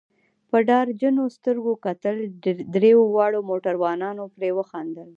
[0.49, 2.15] په ډار جنو سترګو کتل،
[2.73, 5.09] دریو واړو موټروانانو پرې وخندل.